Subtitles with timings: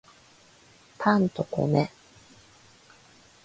[0.97, 1.91] パンと米